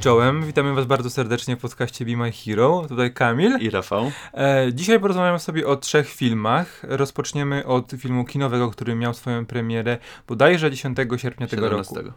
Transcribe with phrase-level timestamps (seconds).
[0.00, 2.84] Czołem, witamy was bardzo serdecznie w podcaście Be My Hero.
[2.88, 3.58] Tutaj Kamil.
[3.60, 4.12] I Rafał.
[4.34, 6.80] E, dzisiaj porozmawiamy sobie o trzech filmach.
[6.82, 11.94] Rozpoczniemy od filmu kinowego, który miał swoją premierę bodajże 10 sierpnia tego 17.
[11.94, 12.12] roku.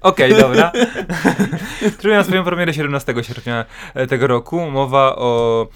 [0.00, 0.72] Okej, dobra.
[1.98, 3.64] który miał swoją premierę 17 sierpnia
[3.94, 4.70] e, tego roku.
[4.70, 5.66] Mowa o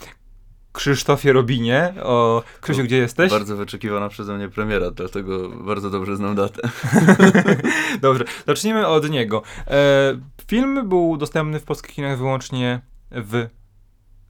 [0.72, 3.30] Krzysztofie Robinie, o Krzysiu, gdzie jesteś?
[3.30, 6.68] Bardzo wyczekiwana przeze mnie premiera, dlatego bardzo dobrze znam datę.
[8.00, 9.42] Dobrze, zacznijmy od niego.
[9.66, 13.46] E, film był dostępny w polskich kinach wyłącznie w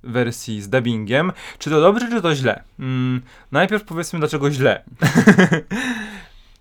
[0.03, 1.33] wersji z dubbingiem.
[1.59, 2.63] Czy to dobrze, czy to źle?
[2.79, 4.83] Mm, najpierw powiedzmy, dlaczego źle.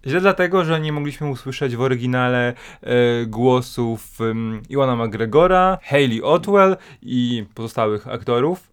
[0.07, 6.77] Źle dlatego, że nie mogliśmy usłyszeć w oryginale e, głosów um, Iwana McGregora, Hayley Otwell
[7.01, 8.70] i pozostałych aktorów.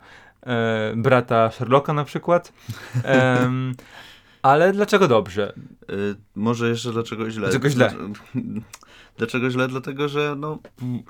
[0.48, 2.52] E, brata Sherlocka na przykład.
[4.42, 5.52] Ale dlaczego dobrze?
[5.90, 7.40] Y, może jeszcze dlaczego źle?
[7.40, 7.94] Dlaczego źle?
[9.18, 9.68] Dlaczego źle?
[9.68, 10.58] Dlatego, że no,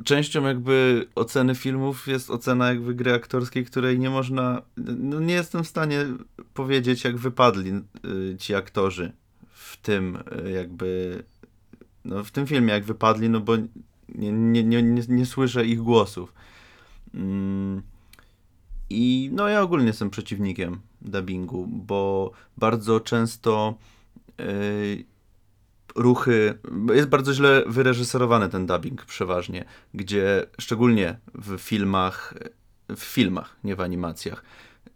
[0.05, 5.65] częścią jakby oceny filmów jest ocena jakby gry aktorskiej, której nie można, no nie jestem
[5.65, 6.07] w stanie
[6.55, 9.13] powiedzieć jak wypadli y, ci aktorzy
[9.51, 11.23] w tym y, jakby,
[12.05, 13.57] no w tym filmie jak wypadli, no bo
[14.15, 16.35] nie, nie, nie, nie, nie słyszę ich głosów.
[17.15, 17.83] Mm.
[18.91, 23.75] I no ja ogólnie jestem przeciwnikiem dubbingu, bo bardzo często
[24.39, 25.05] yy,
[25.95, 26.59] ruchy,
[26.95, 32.35] jest bardzo źle wyreżyserowany ten dubbing przeważnie, gdzie szczególnie w filmach,
[32.89, 34.43] w filmach, nie w animacjach,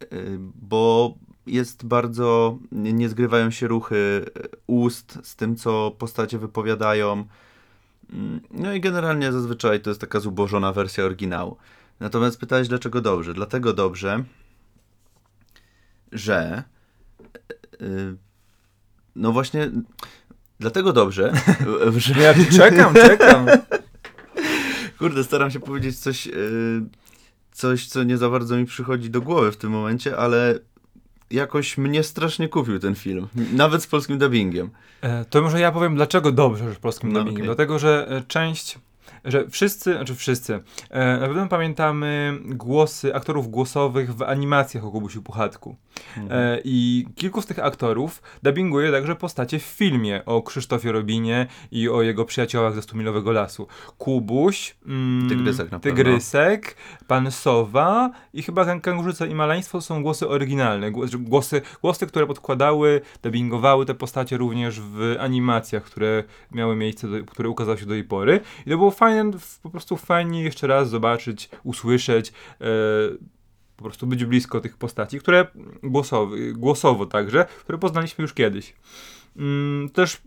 [0.01, 1.13] yy, bo
[1.47, 4.25] jest bardzo, nie, zgrywają się ruchy
[4.67, 7.25] ust z tym, co postacie wypowiadają.
[8.13, 11.57] Mm, No i generalnie zazwyczaj to jest taka zubożona wersja oryginału.
[12.03, 13.33] Natomiast pytałeś, dlaczego dobrze?
[13.33, 14.23] Dlatego dobrze,
[16.11, 16.63] że.
[17.79, 18.17] Yy,
[19.15, 19.71] no właśnie.
[20.59, 21.33] Dlatego dobrze,
[21.97, 22.21] że.
[22.21, 23.45] Ja czekam, czekam.
[24.99, 26.33] Kurde, staram się powiedzieć coś, yy,
[27.51, 30.59] coś, co nie za bardzo mi przychodzi do głowy w tym momencie, ale
[31.31, 33.27] jakoś mnie strasznie kupił ten film.
[33.53, 34.69] Nawet z polskim dubbingiem.
[35.01, 37.35] E, To może ja powiem, dlaczego dobrze że w polskim No, dubbingu.
[37.37, 37.45] okej.
[37.45, 38.79] Dlatego, że e, część,
[39.25, 40.59] że wszyscy, znaczy wszyscy,
[40.89, 45.75] e, na pewno pamiętamy głosy aktorów głosowych w animacjach o Kubusiu Puchatku.
[46.29, 51.89] E, I kilku z tych aktorów dubbinguje także postacie w filmie o Krzysztofie Robinie i
[51.89, 53.67] o jego przyjaciołach ze Stumilowego Lasu.
[53.97, 55.97] Kubuś, mm, Tygrysek na pewno.
[55.97, 56.75] Tygrysek,
[57.07, 60.91] Pan Sowa i chyba Kan- Kangurzyca i Maleństwo są głosy oryginalne.
[60.91, 67.25] Głos- Głosy, głosy, które podkładały, dubbingowały te postacie również w animacjach, które miały miejsce, do,
[67.25, 68.39] które ukazały się do tej pory.
[68.65, 72.29] I to było fajne, w- po prostu fajnie jeszcze raz zobaczyć, usłyszeć,
[72.61, 72.65] e,
[73.77, 75.47] po prostu być blisko tych postaci, które
[75.83, 78.73] głosowo, głosowo także, które poznaliśmy już kiedyś.
[79.37, 80.21] Mm, też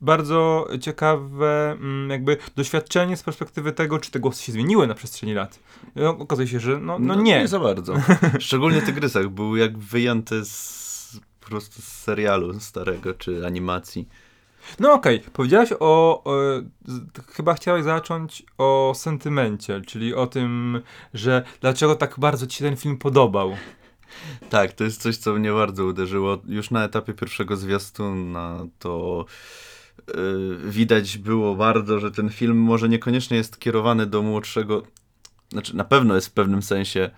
[0.00, 5.34] bardzo ciekawe mm, jakby doświadczenie z perspektywy tego, czy te głosy się zmieniły na przestrzeni
[5.34, 5.58] lat.
[5.94, 7.38] No, okazuje się, że no, no nie.
[7.40, 7.94] Nie za bardzo.
[8.38, 14.08] Szczególnie Tygrysek był jak wyjęty z, po prostu z serialu starego czy animacji.
[14.80, 16.34] No okej, powiedziałeś o, o
[17.28, 20.80] chyba chciałeś zacząć o sentymencie, czyli o tym,
[21.14, 23.56] że dlaczego tak bardzo ci się ten film podobał.
[24.50, 26.38] Tak, to jest coś, co mnie bardzo uderzyło.
[26.46, 29.24] Już na etapie pierwszego zwiastuna to
[30.08, 34.82] yy, widać było bardzo, że ten film może niekoniecznie jest kierowany do młodszego,
[35.52, 37.10] znaczy na pewno jest w pewnym sensie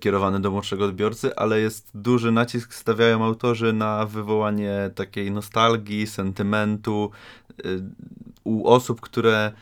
[0.00, 7.10] kierowany do młodszego odbiorcy, ale jest duży nacisk stawiają autorzy na wywołanie takiej nostalgii, sentymentu
[7.64, 7.82] yy,
[8.44, 9.52] u osób, które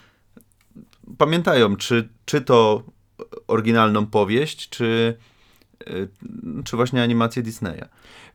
[1.19, 2.83] pamiętają, czy, czy to
[3.49, 5.17] oryginalną powieść, czy,
[6.65, 7.85] czy właśnie animację Disneya.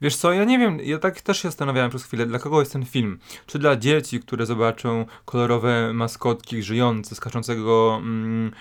[0.02, 2.74] Wiesz co, ja nie wiem, ja tak też się zastanawiałem przez chwilę, dla kogo jest
[2.74, 3.20] ten film.
[3.46, 8.52] Czy dla dzieci, które zobaczą kolorowe maskotki żyjące, skaczącego mm,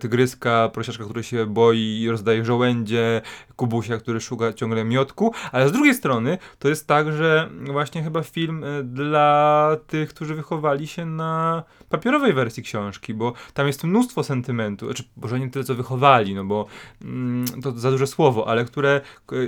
[0.00, 3.22] tygryska, prosiaczka, który się boi i rozdaje żołędzie,
[3.56, 8.22] kubusia, który szuka ciągle miotku, ale z drugiej strony to jest tak, że właśnie chyba
[8.22, 14.22] film y, dla tych, którzy wychowali się na papierowej wersji książki, bo tam jest mnóstwo
[14.22, 16.66] sentymentu, znaczy może nie tyle co wychowali, no bo
[17.02, 19.00] mm, to za duże słowo, ale które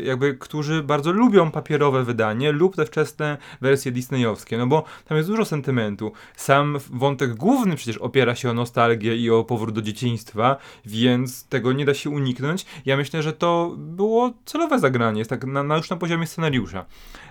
[0.03, 5.29] jakby, którzy bardzo lubią papierowe wydanie lub te wczesne wersje disneyowskie, no bo tam jest
[5.29, 6.13] dużo sentymentu.
[6.37, 11.73] Sam wątek główny przecież opiera się o nostalgię i o powrót do dzieciństwa, więc tego
[11.73, 12.67] nie da się uniknąć.
[12.85, 16.85] Ja myślę, że to było celowe zagranie, jest tak na, na, już na poziomie scenariusza.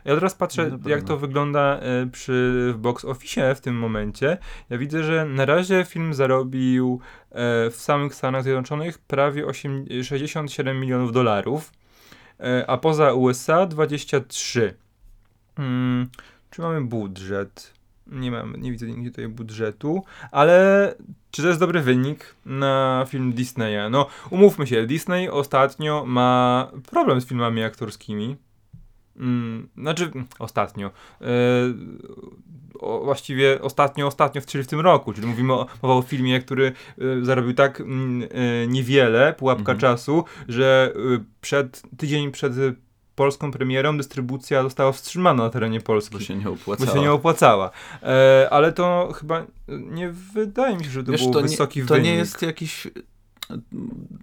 [0.06, 0.90] Ja teraz patrzę, pewno.
[0.90, 4.38] jak to wygląda e, przy w box office w tym momencie.
[4.70, 7.00] Ja widzę, że na razie film zarobił
[7.32, 11.72] e, w samych Stanach Zjednoczonych prawie 8, 67 milionów dolarów,
[12.40, 14.78] e, a poza USA 23.
[15.58, 16.10] Mm,
[16.50, 17.75] czy mamy budżet?
[18.08, 20.96] Nie mam, nie widzę nigdzie tutaj budżetu, ale
[21.32, 23.90] Czy to jest dobry wynik na film Disneya?
[23.92, 28.36] No, umówmy się, Disney ostatnio ma problem z filmami aktorskimi.
[29.18, 30.92] Mm, znaczy, ostatnio.
[31.22, 31.26] E,
[32.80, 36.66] o, właściwie ostatnio, ostatnio, czyli w tym roku, czyli mówimy o, mowa o filmie, który
[37.22, 39.80] e, zarobił tak mm, e, niewiele, pułapka Mhm.
[39.80, 40.94] czasu, że
[41.42, 42.54] przed, tydzień przed
[43.16, 46.14] polską premierą dystrybucja została wstrzymana na terenie Polski.
[46.14, 46.94] Bo się nie Bo opłacało.
[46.94, 47.72] się nie opłacała.
[48.04, 51.86] E, ale to chyba nie wydaje mi się, że to Wiesz, był to wysoki nie,
[51.86, 52.10] to wynik.
[52.10, 52.88] nie jest jakiś.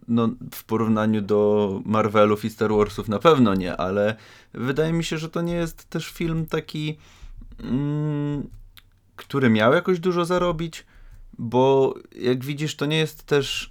[0.09, 4.17] No, w porównaniu do Marvelów i Star Warsów na pewno nie, ale
[4.55, 6.99] wydaje mi się, że to nie jest też film taki,
[7.61, 8.49] mm,
[9.17, 10.87] który miał jakoś dużo zarobić,
[11.39, 13.71] bo jak widzisz, to nie jest też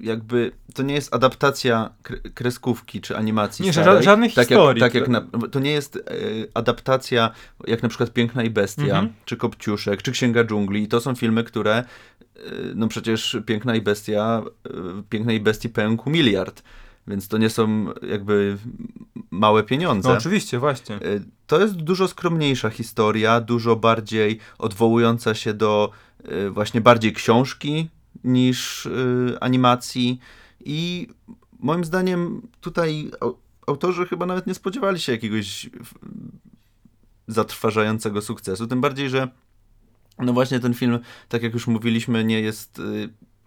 [0.00, 4.00] jakby, to nie jest adaptacja kre- kreskówki czy animacji Nie, starej.
[4.00, 4.80] ża- żadnej tak historii.
[4.82, 6.00] Jak, tak jak na, to nie jest e,
[6.54, 7.30] adaptacja
[7.66, 9.12] jak na przykład Piękna i Bestia, Mhm.
[9.24, 10.82] czy Kopciuszek, czy Księga Dżungli.
[10.82, 11.84] I to są filmy, które e,
[12.74, 14.70] no przecież Piękna i Bestia, e,
[15.10, 16.62] Pięknej Bestii pękł miliard,
[17.06, 18.56] więc to nie są jakby
[19.30, 20.08] małe pieniądze.
[20.08, 20.98] No oczywiście, właśnie.
[21.46, 25.90] To jest dużo skromniejsza historia, dużo bardziej odwołująca się do
[26.50, 27.88] właśnie bardziej książki
[28.24, 28.90] niż e,
[29.40, 30.20] animacji.
[30.64, 31.08] I
[31.58, 33.34] moim zdaniem tutaj au-
[33.66, 35.70] autorzy chyba nawet nie spodziewali się jakiegoś
[37.28, 39.28] zatrważającego sukcesu, tym bardziej, że
[40.18, 40.98] no właśnie ten film,
[41.28, 42.82] tak jak już mówiliśmy, nie jest e,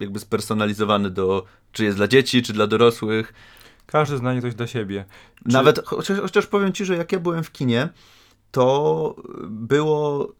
[0.00, 3.32] jakby spersonalizowany do, czy jest dla dzieci, czy dla dorosłych,
[3.86, 5.04] Każdy znajdzie coś dla siebie.
[5.44, 7.88] Czy- nawet, chociaż, chociaż powiem ci, że jak ja byłem w kinie,
[8.50, 9.16] to
[9.48, 10.32] było,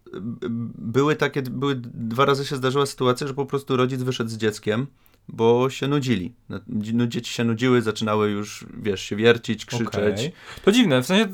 [0.79, 4.87] były takie, były, dwa razy się zdarzyła sytuacja, że po prostu rodzic wyszedł z dzieckiem,
[5.29, 6.35] bo się nudzili.
[6.49, 10.19] No, dzieci się nudziły, zaczynały już, wiesz, się wiercić, krzyczeć.
[10.19, 10.33] Okej.
[10.65, 11.33] To dziwne, w sensie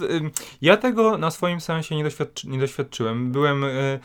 [0.62, 3.32] ja tego na swoim sensie nie, doświadczy, nie doświadczyłem.
[3.32, 4.00] Byłem, y,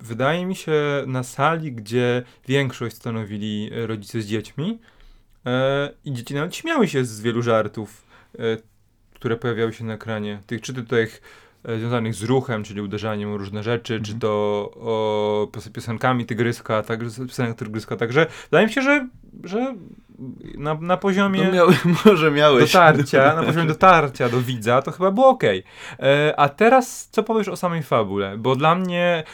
[0.00, 0.72] wydaje mi się,
[1.06, 4.78] na sali, gdzie większość stanowili rodzice z dziećmi
[5.46, 5.50] y,
[6.04, 8.62] i dzieci nawet śmiały się z wielu żartów, y,
[9.14, 10.42] które pojawiały się na ekranie.
[10.46, 10.72] Tych, czy
[11.78, 14.20] związanych z ruchem, czyli uderzaniem o różne rzeczy, czy Mhm.
[14.20, 14.28] to
[14.80, 19.08] o pios- piosenkami Tygryska, także piosenek Tygryska, także wydaje mi się, że,
[19.44, 19.74] że
[20.58, 21.44] na, na poziomie...
[21.44, 21.74] No miały,
[22.04, 22.72] może miałeś.
[22.72, 25.42] dotarcia, na poziomie dotarcia do widza, to chyba było ok.
[26.36, 28.38] A teraz co powiesz o samej fabule?
[28.38, 29.24] Bo dla mnie,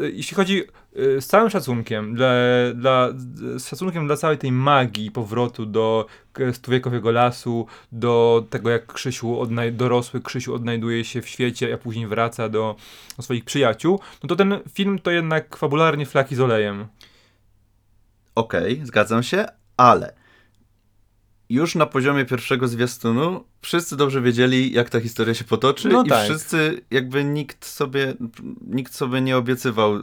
[0.00, 0.64] e, jeśli chodzi e,
[0.94, 2.32] z całym szacunkiem, dla,
[2.74, 3.08] dla,
[3.56, 6.06] z szacunkiem dla całej tej magii powrotu do
[6.52, 12.06] stuwiekowego lasu, do tego jak Krzysiu, odnaj- dorosły Krzysiu odnajduje się w świecie, a później
[12.06, 12.76] wraca do,
[13.16, 16.86] do swoich przyjaciół, no to ten film to jednak fabularnie flaki z olejem.
[18.34, 19.44] Okej, zgadzam się,
[19.76, 20.14] ale
[21.48, 26.08] już na poziomie pierwszego zwiastunu wszyscy dobrze wiedzieli, jak ta historia się potoczy No i
[26.08, 26.24] tak.
[26.24, 28.14] wszyscy, jakby nikt sobie,
[28.66, 30.00] nikt sobie nie obiecywał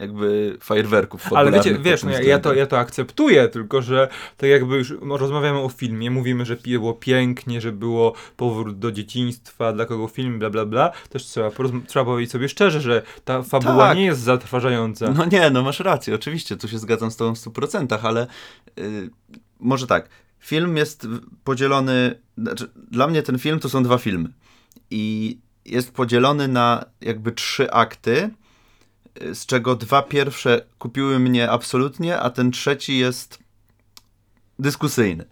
[0.00, 4.76] jakby fajerwerków Ale wiecie, wiesz, no ja, to, ja to akceptuję, tylko że tak jakby
[4.76, 10.08] już rozmawiamy o filmie, mówimy, że było pięknie, że było powrót do dzieciństwa, dla kogo
[10.08, 11.50] film, bla bla bla, też trzeba,
[11.86, 13.96] trzeba powiedzieć sobie szczerze, że ta fabuła Tak.
[13.96, 15.10] nie jest zatrważająca.
[15.10, 18.26] No nie, no masz rację, oczywiście, tu się zgadzam z tobą w 100%, ale
[18.78, 19.10] y,
[19.60, 21.06] może tak, film jest
[21.44, 24.28] podzielony, znaczy dla mnie ten film to są dwa filmy
[24.90, 28.30] i jest podzielony na jakby trzy akty,
[29.32, 33.38] z czego dwa pierwsze kupiły mnie absolutnie, a ten trzeci jest
[34.58, 35.24] dyskusyjny.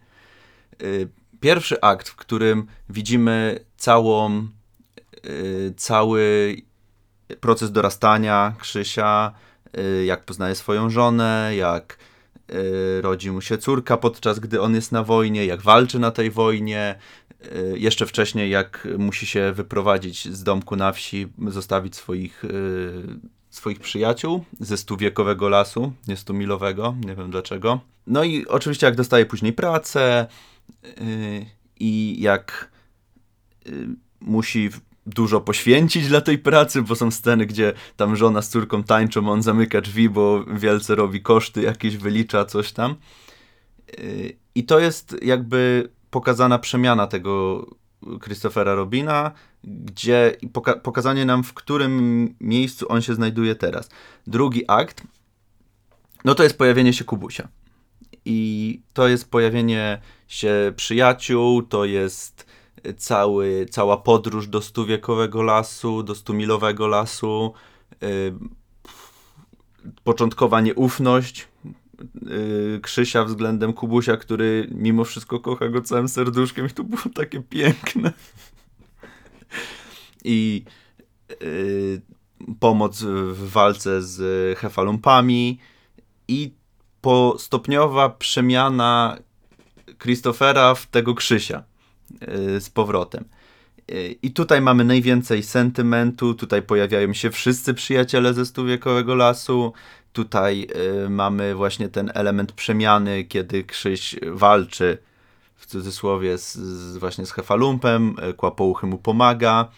[0.82, 1.08] Y,
[1.40, 4.48] Pierwszy akt, w którym widzimy całą,
[5.26, 6.56] y, cały
[7.40, 9.32] proces dorastania Krzysia,
[9.78, 11.98] y, jak poznaje swoją żonę, jak
[13.00, 16.98] rodzi mu się córka podczas gdy on jest na wojnie, jak walczy na tej wojnie,
[17.74, 22.42] jeszcze wcześniej jak musi się wyprowadzić z domku na wsi, zostawić swoich,
[23.58, 27.80] swoich przyjaciół ze stuwiekowego lasu, nie stumilowego, nie wiem dlaczego.
[28.06, 30.26] No i oczywiście jak dostaje później pracę
[30.84, 31.46] y,
[31.80, 32.70] i jak
[33.66, 33.88] y,
[34.20, 34.70] musi
[35.06, 39.42] dużo poświęcić dla tej pracy, bo są sceny, gdzie tam żona z córką tańczą, on
[39.42, 42.94] zamyka drzwi, bo wielce robi koszty, jakieś wylicza, coś tam.
[43.98, 47.66] Yy, I to jest jakby pokazana przemiana tego
[48.24, 49.32] Christophera Robina,
[49.64, 53.88] gdzie poka- pokazanie nam, w którym miejscu on się znajduje teraz.
[54.26, 55.02] Drugi akt,
[56.24, 57.48] no to jest pojawienie się Kubusia.
[58.24, 62.46] I to jest pojawienie się przyjaciół, to jest
[62.96, 67.52] cały, cała podróż do stuwiekowego lasu, do stumilowego lasu,
[68.02, 68.34] y,
[70.04, 71.48] początkowa nieufność
[72.82, 78.12] Krzysia względem Kubusia, który mimo wszystko kocha go całym serduszkiem i to było takie piękne.
[80.24, 80.64] I
[81.42, 82.00] y,
[82.60, 83.02] pomoc
[83.32, 85.58] w walce z hefalumpami
[86.28, 86.52] i
[87.00, 89.18] postopniowa przemiana
[89.98, 91.64] Christophera w tego Krzysia
[92.20, 93.24] yy, z powrotem.
[94.22, 99.72] I tutaj mamy najwięcej sentymentu, tutaj pojawiają się wszyscy przyjaciele ze stuwiekowego lasu,
[100.18, 100.68] tutaj
[101.02, 104.98] yy, mamy właśnie ten element przemiany, kiedy Krzyś walczy
[105.56, 109.68] w cudzysłowie z, z właśnie z Hefalumpem, yy, Kłapouchy mu pomaga.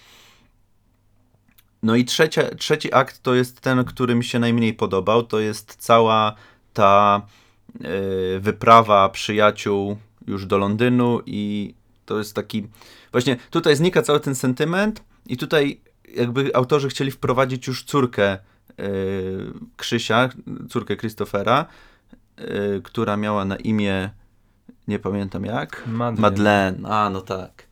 [1.83, 5.77] No i trzecia, trzeci akt to jest ten, który mi się najmniej podobał, to jest
[5.79, 6.35] cała
[6.73, 7.23] ta
[7.81, 11.75] yy, wyprawa przyjaciół już do Londynu i
[12.07, 12.67] to jest taki,
[13.13, 15.81] właśnie tutaj znika cały ten sentyment i tutaj
[16.15, 18.39] jakby autorzy chcieli wprowadzić już córkę
[19.77, 20.29] Krzysia,
[20.69, 21.67] córkę Christophera,
[22.39, 24.11] yy, która miała na imię,
[24.89, 26.21] nie pamiętam jak, Madeleine.
[26.21, 27.67] Madeleine, a no tak.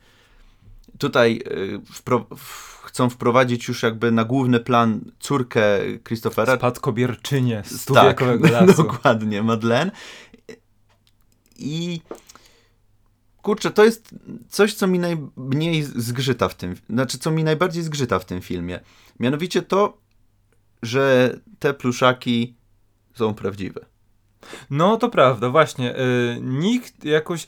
[0.97, 2.37] Tutaj yy, wpro-
[2.83, 8.73] chcą wprowadzić już jakby na główny plan córkę Christophera, Spadkobierczynię z tak, lasu.
[8.83, 9.91] dokładnie, Madeleine.
[11.57, 12.01] I
[13.41, 14.15] kurczę, to jest
[14.49, 18.79] coś, co mi najmniej zgrzyta w tym, znaczy, co mi najbardziej zgrzyta w tym filmie.
[19.19, 19.97] Mianowicie to,
[20.81, 22.55] że te pluszaki
[23.13, 23.85] są prawdziwe.
[24.69, 25.95] No to prawda, właśnie.
[25.99, 27.47] y, nikt jakoś.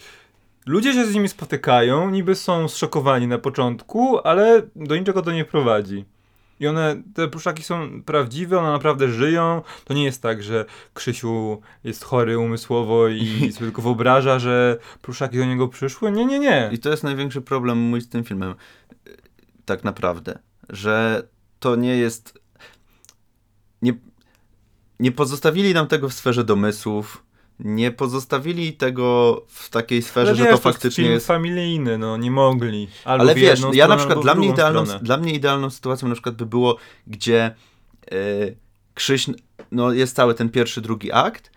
[0.65, 5.45] Ludzie się z nimi spotykają, niby są zszokowani na początku, ale do niczego to nie
[5.45, 6.05] prowadzi.
[6.59, 9.61] I one, te pluszaki są prawdziwe, one naprawdę żyją.
[9.85, 15.37] To nie jest tak, że Krzysiu jest chory umysłowo i sobie tylko wyobraża, że pluszaki
[15.37, 16.11] do niego przyszły.
[16.11, 16.69] Nie, nie, nie.
[16.73, 18.55] I to jest największy problem mój z tym filmem.
[19.07, 19.17] y,
[19.65, 20.39] Tak naprawdę.
[20.69, 21.23] Że
[21.59, 22.41] to nie jest.
[23.81, 23.93] Nie,
[24.99, 27.23] nie pozostawili nam tego w sferze domysłów.
[27.59, 31.27] Nie pozostawili tego w takiej sferze, Ale że wiesz, to jest faktycznie film jest.
[31.27, 32.87] familijny, no nie mogli.
[33.05, 35.03] Albo Ale wiesz, jedną ja na przykład dla mnie, idealną, stronę.
[35.03, 37.55] dla mnie idealną sytuacją na przykład by było, gdzie
[38.11, 38.55] yy,
[38.93, 39.25] Krzyś,
[39.71, 41.51] no jest cały ten pierwszy, drugi akt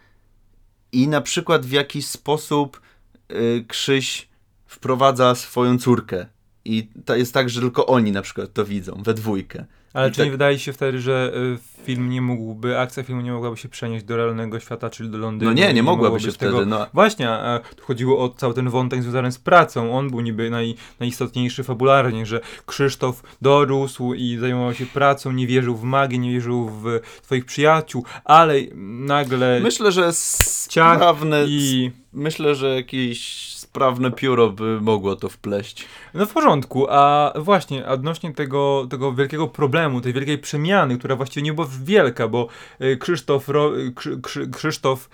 [0.93, 2.81] i na przykład w jakiś sposób
[3.29, 4.29] yy, Krzyś
[4.67, 6.27] wprowadza swoją córkę
[6.65, 9.65] i to jest tak, że tylko oni na przykład to widzą, we dwójkę.
[9.95, 13.21] Ale I czy tak- nie wydaje się wtedy, że y, film nie mógłby, akcja filmu
[13.21, 15.51] nie mogłaby się przenieść do realnego świata, czyli do Londynu?
[15.51, 16.87] No nie, nie mogłaby się wtedy, no.
[16.95, 19.99] Właśnie, a tu chodziło o cały ten wątek związany z pracą.
[19.99, 25.77] On był niby naj, najistotniejszy fabularnie, że Krzysztof dorósł i zajmował się pracą, nie wierzył
[25.77, 31.91] w magię, nie wierzył w swoich przyjaciół, ale nagle Myślę, że sprawne, i...
[32.13, 35.87] myślę, że jakieś sprawne pióro by mogło to wpleść.
[36.15, 41.43] No w porządku, a właśnie odnośnie tego, tego wielkiego problemu, tej wielkiej przemiany, która właściwie
[41.45, 42.49] nie była wielka, bo
[42.81, 45.09] y, Krzysztof, Ro, y, Krzy, Krzy, Krzysztof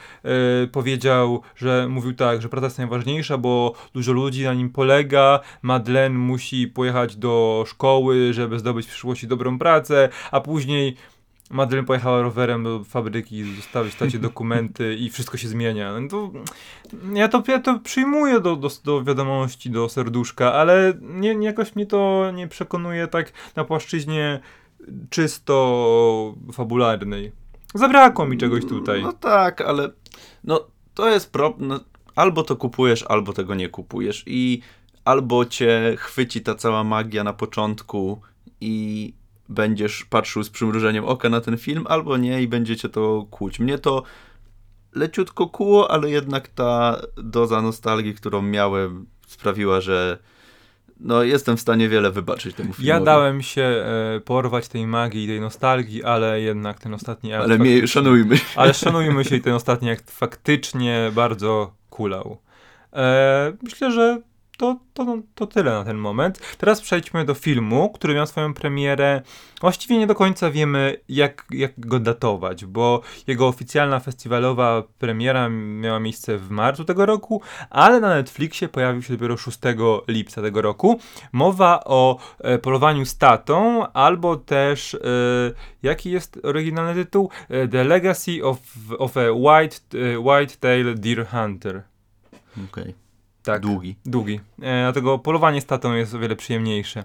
[0.65, 5.41] y, powiedział, że mówił tak, że praca jest najważniejsza, bo dużo ludzi na nim polega,
[5.63, 10.97] Madeleine musi pojechać do szkoły, żeby zdobyć w przyszłości dobrą pracę, a później
[11.51, 16.01] Madeleine pojechała rowerem do fabryki, zostawić tacie dokumenty i wszystko się zmienia.
[16.01, 16.33] No to,
[17.15, 21.77] ja, to, ja to przyjmuję do, do, do wiadomości, do serduszka, ale nie, nie jakoś
[21.77, 24.41] mnie to nie przekonuje tak na płaszczyźnie
[25.11, 27.33] czysto fabularnej.
[27.75, 29.03] Zabrakło mi czegoś tutaj.
[29.03, 29.91] No tak, ale
[30.45, 31.69] no to jest problem.
[31.69, 31.81] No,
[32.15, 34.25] albo to kupujesz, albo tego nie kupujesz.
[34.27, 34.61] I
[35.05, 38.21] albo cię chwyci ta cała magia na początku
[38.61, 39.15] i
[39.51, 43.61] będziesz patrzył z przymrużeniem oka na ten film, albo nie i będziecie to kłuć.
[43.61, 44.03] Mnie to
[44.95, 50.19] leciutko kuło, ale jednak ta doza nostalgii, którą miałem, sprawiła, że
[51.01, 52.89] no, jestem w stanie wiele wybaczyć temu filmowi.
[52.89, 57.45] Ja dałem się e, porwać tej magii i tej nostalgii, ale jednak ten ostatni akt
[57.45, 58.45] Ale mnie, szanujmy się.
[58.61, 62.39] Ale szanujmy się i ten ostatni akt faktycznie bardzo kulał.
[62.93, 64.23] E, myślę, że
[64.61, 66.57] to, to, to tyle na ten moment.
[66.59, 69.23] Teraz przejdźmy do filmu, który miał swoją premierę.
[69.61, 76.01] Właściwie nie do końca wiemy, jak, jak go datować, bo jego oficjalna festiwalowa premiera miała
[76.01, 79.59] miejsce w marcu tego roku, ale na Netflixie pojawił się dopiero 6
[80.09, 81.01] lipca tego roku.
[81.33, 84.99] Mowa o e, polowaniu z tatą, albo też, e,
[85.83, 87.31] jaki jest oryginalny tytuł?
[87.49, 88.59] E, The Legacy of,
[88.99, 91.83] of a White, e, White-Tail Deer Hunter.
[92.71, 92.95] Okej,
[93.53, 93.63] Tak.
[93.63, 93.97] długi.
[94.07, 94.41] Długi.
[94.63, 97.05] E, dlatego polowanie z tatą jest o wiele przyjemniejsze.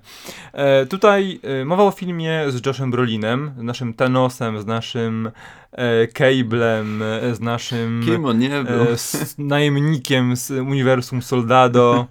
[0.54, 5.32] E, tutaj e, mowa o filmie z Joshem Brolinem, z naszym Thanosem, z naszym
[5.72, 8.82] e, Cablem, e, z naszym Kim on nie był?
[8.82, 12.08] e, z najemnikiem z uniwersum Soldado.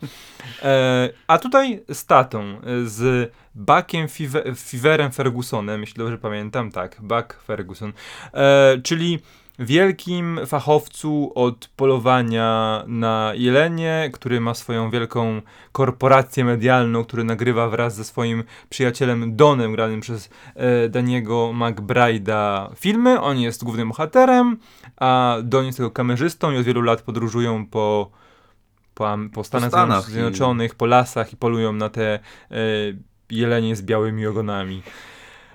[0.63, 6.97] E, a tutaj z tatą, e, z Buckiem Five- Fiverem Fergusonem, jeśli dobrze pamiętam, tak,
[7.01, 7.93] Buck Ferguson,
[8.35, 9.19] e, czyli
[9.59, 15.43] wielkim fachowcu od polowania na jelenie, który ma swoją wielką
[15.73, 23.21] korporację medialną, który nagrywa wraz ze swoim przyjacielem Donem, granym przez e, Daniego McBride'a filmy.
[23.21, 24.57] On jest głównym bohaterem,
[24.97, 28.11] a Don jest jego kamerzystą i od wielu lat podróżują po,
[28.95, 32.21] po, po Stanach, Stanach i- Zjednoczonych, po lasach i polują na te e,
[33.31, 34.83] jelenie z białymi ogonami.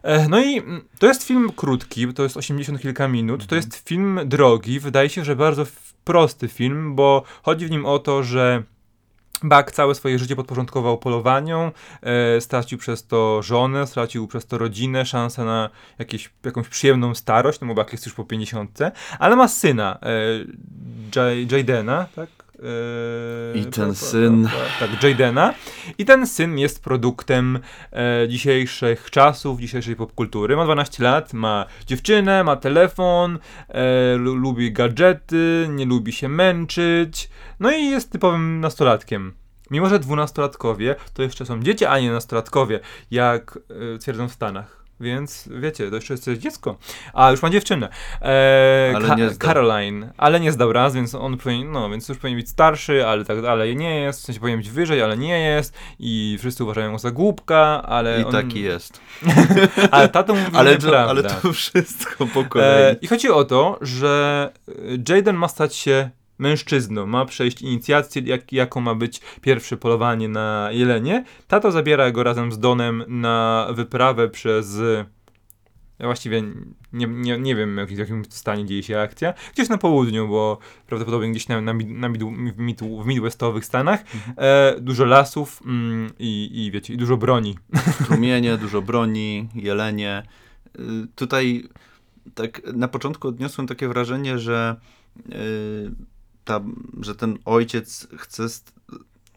[0.03, 3.89] E, No i mm, to jest film krótki, to jest 80 kilka minut, to jest
[3.89, 5.65] film drogi, wydaje się, że bardzo
[6.03, 8.63] prosty film, bo chodzi w nim o to, że
[9.43, 15.05] Buck całe swoje życie podporządkował polowaniom, e, stracił przez to żonę, stracił przez to rodzinę,
[15.05, 18.79] szansę na jakieś, jakąś przyjemną starość, no bo Buck jest już po 50,
[19.19, 20.09] ale ma syna, e,
[21.15, 22.29] Jay- Jadena, tak?
[22.63, 24.43] E, I ten pa- syn.
[24.79, 25.53] pa- Tak, Jadena.
[25.97, 27.59] I ten syn jest produktem
[27.93, 30.55] e, dzisiejszych czasów, dzisiejszej popkultury.
[30.55, 33.39] Ma 12 lat, ma dziewczynę, ma telefon,
[33.69, 37.29] e, lu- lubi gadżety, nie lubi się męczyć.
[37.59, 39.33] No i jest typowym nastolatkiem.
[39.71, 42.79] Mimo, że dwunastolatkowie to jeszcze są dzieci, a nie nastolatkowie,
[43.11, 43.59] jak
[43.95, 44.78] e, twierdzą w Stanach.
[44.99, 46.77] Więc wiecie, to jeszcze jest dziecko.
[47.13, 47.89] A już ma dziewczynę.
[48.21, 49.15] E, Ale Ka-.
[49.39, 50.11] Caroline.
[50.17, 53.41] Ale nie zdał raz, więc on powinien, no, więc już powinien być starszy, ale tak
[53.41, 54.21] dalej nie jest.
[54.21, 55.73] W sensie powinien być wyżej, ale nie jest.
[55.99, 58.99] I wszyscy uważają go za głupka, ale I on, taki jest.
[59.91, 61.09] Ale tato mówi Ale to, nieprawda.
[61.09, 62.95] ale to wszystko po E, kolei.
[63.01, 64.71] I chodzi o to, że e,
[65.15, 70.69] Jaden ma stać się mężczyzną, ma przejść inicjację, jak, jaką ma być pierwsze polowanie na
[70.71, 71.23] jelenie.
[71.47, 74.77] Tato zabiera go razem z Donem na wyprawę przez...
[75.99, 76.43] Ja właściwie
[76.93, 79.33] nie, nie, nie wiem, w jakim stanie dzieje się akcja.
[79.53, 83.65] Gdzieś na południu, bo prawdopodobnie gdzieś na, na, mid- na midu, w, midu, w midwestowych
[83.65, 84.03] Stanach.
[84.37, 87.57] E, dużo lasów mm, i, i wiecie, i dużo broni.
[88.07, 90.23] Trumienie, dużo broni, jelenie.
[90.79, 90.81] Y,
[91.15, 91.63] Tutaj
[92.35, 94.75] tak na początku odniosłem takie wrażenie, że,
[95.19, 95.91] y,
[96.49, 96.61] ta,
[97.01, 98.73] że ten ojciec chce st-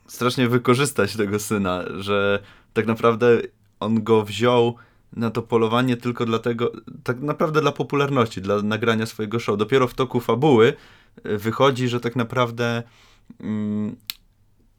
[0.07, 3.41] strasznie wykorzystać tego syna, że tak naprawdę
[3.81, 4.75] on go wziął
[5.17, 6.73] na to polowanie tylko dlatego,
[7.05, 9.59] tak naprawdę dla popularności, dla nagrania swojego show.
[9.59, 10.75] Dopiero w toku fabuły
[11.27, 12.83] y, wychodzi, że tak naprawdę
[13.41, 13.97] mm,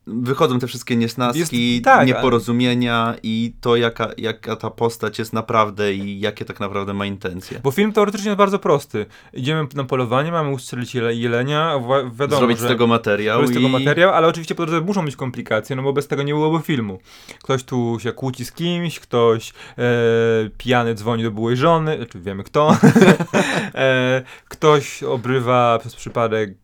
[0.07, 5.33] wychodzą te wszystkie niesnaski, Jest- tak, ale- nieporozumienia i to, jaka, jaka ta postać jest
[5.33, 7.59] naprawdę i jakie tak naprawdę ma intencje.
[7.63, 9.05] Bo film teoretycznie jest bardzo prosty.
[9.33, 11.79] Idziemy na polowanie, mamy ustrzelić jele, jelenia,
[12.13, 14.85] wiadomo, Zrobić że z tego materiał zrobić z tego i materiał, ale oczywiście po drodze
[14.85, 16.99] muszą być komplikacje, no bo bez tego nie byłoby filmu.
[17.43, 19.83] Ktoś tu się kłóci z kimś, ktoś e,
[20.57, 22.71] pijany dzwoni do byłej żony, znaczy wiemy kto,
[23.75, 26.62] e, ktoś obrywa przez przypadek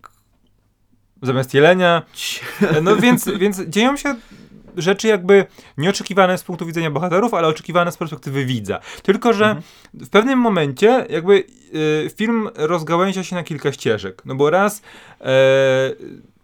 [1.21, 2.01] zamiast jelenia,
[2.83, 4.15] no więc, więc dzieją się
[4.77, 5.45] rzeczy jakby
[5.77, 8.79] nieoczekiwane z punktu widzenia bohaterów, ale oczekiwane z perspektywy widza.
[9.03, 9.63] Tylko, że Mhm.
[9.93, 11.43] w pewnym momencie jakby
[12.05, 14.21] y, film rozgałęzia się na kilka ścieżek.
[14.25, 14.81] No bo raz
[15.21, 15.25] e,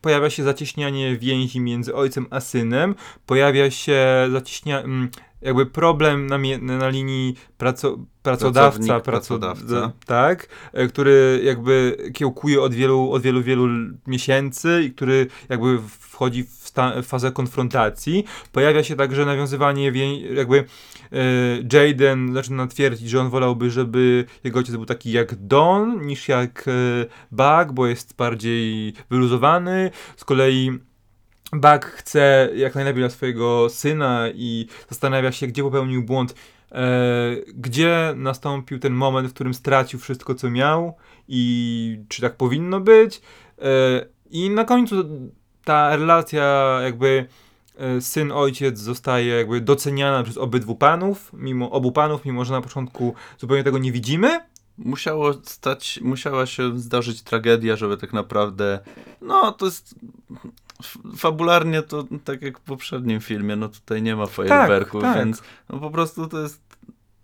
[0.02, 5.10] pojawia się zacieśnianie więzi między ojcem a synem, pojawia się zacieśnia, mm,
[5.42, 9.92] jakby problem na, na linii praco, pracodawca, Pracownik, praco, pracodawca.
[10.06, 13.68] tak, e, który jakby kiełkuje od wielu, od wielu, wielu
[14.08, 16.72] miesięcy i który jakby wchodzi w,
[17.04, 18.26] fazę konfrontacji.
[18.52, 19.92] Pojawia się także nawiązywanie,
[20.36, 20.66] jakby
[21.12, 21.18] e,
[21.74, 26.66] Jaden zaczyna twierdzić, że on wolałby, żeby jego ojciec był taki jak Don, niż jak
[26.68, 26.72] e,
[27.32, 29.92] Buck, bo jest bardziej wyluzowany.
[30.18, 30.80] Z kolei
[31.60, 36.36] Buck chce jak najlepiej dla swojego syna i zastanawia się, gdzie popełnił błąd,
[36.72, 36.86] e,
[37.54, 43.22] gdzie nastąpił ten moment, w którym stracił wszystko, co miał i czy tak powinno być.
[43.62, 44.96] E, I na końcu
[45.64, 47.26] ta relacja jakby
[47.78, 53.16] e, syn-ojciec zostaje jakby doceniana przez obydwu panów, mimo obu panów, mimo że na początku
[53.38, 54.40] zupełnie tego nie widzimy.
[54.78, 58.80] musiało stać, musiała się zdarzyć tragedia, żeby tak naprawdę,
[59.22, 59.96] no to jest
[61.18, 65.18] fabularnie to tak jak w poprzednim filmie, no tutaj nie ma fajerwerków, tak.
[65.18, 66.62] więc no po prostu to jest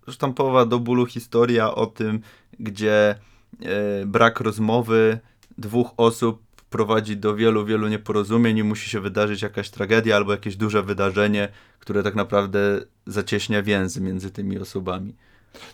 [0.08, 2.20] sztampowa do bólu historia o tym,
[2.60, 3.14] gdzie
[3.62, 5.18] e, brak rozmowy
[5.58, 10.56] dwóch osób prowadzi do wielu, wielu nieporozumień i musi się wydarzyć jakaś tragedia albo jakieś
[10.56, 15.14] duże wydarzenie, które tak naprawdę zacieśnia więzy między tymi osobami.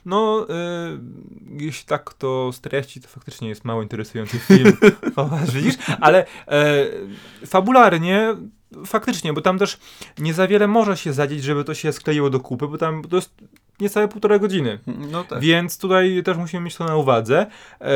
[0.07, 4.73] No, y, jeśli tak to streści, to faktycznie jest mało interesujący film.
[5.55, 5.75] Widzisz?
[6.01, 6.87] Ale e,
[7.47, 8.37] fabularnie
[8.87, 9.79] faktycznie, bo tam też
[10.19, 13.17] nie za wiele może się zadzieć, żeby to się skleiło do kupy, bo tam to
[13.17, 13.35] jest
[13.81, 14.79] niecałe półtorej godziny.
[14.87, 15.41] No tak.
[15.41, 17.47] Więc tutaj też musimy mieć to na uwadze.
[17.81, 17.91] E,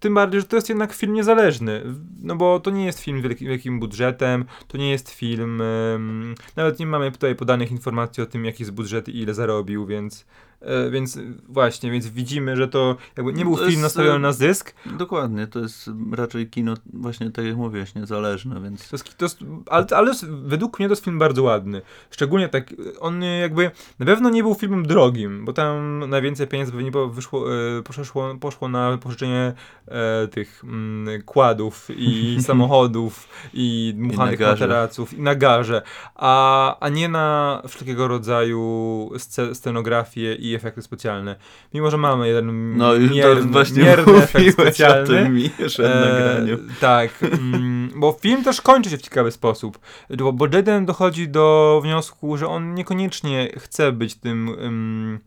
[0.00, 1.82] tym bardziej, że to jest jednak film niezależny.
[2.22, 5.60] No bo to nie jest film z wielki, wielkim budżetem, to nie jest film.
[5.60, 9.86] em, nawet nie mamy tutaj podanych informacji o tym, jaki jest budżet i ile zarobił,
[9.86, 10.47] więc E,
[10.90, 14.18] więc y, właśnie, więc widzimy, że to jakby nie był To film jest, nastawiony e,
[14.18, 14.74] na zysk.
[14.86, 18.88] Dokładnie, to jest raczej kino, właśnie tak jak mówiłeś, niezależne, więc...
[18.88, 19.38] To jest, to jest,
[19.70, 21.82] ale, ale według mnie to jest film bardzo ładny.
[22.10, 26.90] Szczególnie tak, on jakby na pewno nie był filmem drogim, bo tam najwięcej pieniędzy pewnie
[27.10, 29.52] wyszło, e, poszło, poszło na pożyczenie
[29.88, 34.66] e, tych mm, kładów i samochodów i dmuchanych garze.
[34.66, 35.82] materaców i na garze,
[36.14, 41.36] a, a nie na wszelkiego rodzaju sce, scenografię i efekty specjalne.
[41.74, 45.06] Mimo, że mamy jeden No już mier, właśnie mierny efekt mówiłeś o specjalny.
[45.06, 45.38] tym
[45.78, 46.68] nagraniem.
[46.80, 49.78] tak, mm, bo film też kończy się w ciekawy sposób,
[50.18, 55.20] bo, bo Jaden dochodzi do wniosku, że on niekoniecznie chce być tym ym,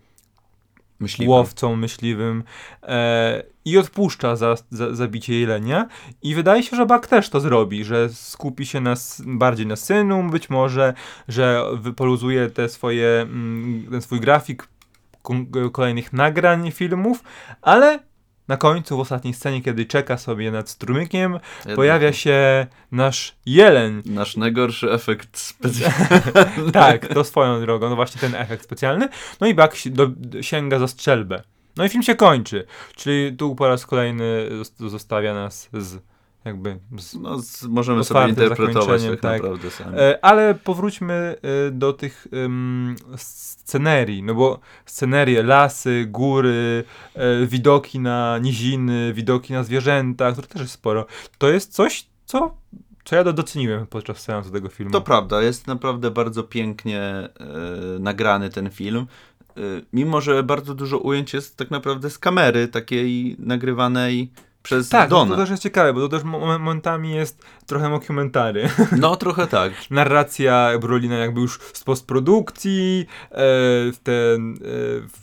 [1.00, 1.30] Myśliwym.
[1.32, 2.44] łowcą myśliwym
[2.84, 5.88] e, i odpuszcza za, za zabicie jelenia
[6.24, 8.94] i wydaje się, że Buck też to zrobi, że skupi się na,
[9.26, 10.94] bardziej na synu być może,
[11.28, 14.68] że wypoluzuje te swoje, mm, ten swój grafik
[15.72, 17.24] kolejnych nagrań filmów,
[17.62, 18.00] ale
[18.48, 24.02] na końcu, w ostatniej scenie, kiedy czeka sobie nad strumykiem, Jednak pojawia się nasz jeleń.
[24.06, 26.08] Nasz najgorszy efekt specjalny.
[26.74, 29.10] Tak, to swoją drogą, no właśnie ten efekt specjalny.
[29.42, 29.56] No i
[29.86, 30.10] do,
[30.42, 31.44] sięga za strzelbę.
[31.78, 32.66] No i film się kończy.
[32.96, 36.11] Czyli tu po raz kolejny zos- zostawia nas z
[36.46, 39.42] jakby z, No, z, możemy sobie interpretować tak, tak.
[39.42, 40.00] naprawdę sami.
[40.00, 41.36] E, Ale powróćmy
[41.68, 46.84] e, do tych em, scenerii, no bo scenerie, lasy, góry,
[47.16, 51.06] e, widoki na niziny, widoki na zwierzęta, których też jest sporo.
[51.38, 52.56] To jest coś, co,
[53.06, 54.92] co ja do- doceniłem podczas seansu tego filmu.
[54.92, 57.30] To prawda, jest naprawdę bardzo pięknie e,
[58.00, 59.08] nagrany ten film.
[59.94, 64.32] Mimo, że bardzo dużo ujęć jest tak naprawdę z kamery takiej nagrywanej
[64.64, 65.32] przez tak, no Dona.
[65.32, 68.70] to też jest ciekawe, bo to też mo- momentami jest trochę mockumentary.
[69.00, 69.72] No trochę tak.
[69.90, 73.36] Narracja Brolina jakby już z postprodukcji, e,
[73.92, 74.58] w ten, e,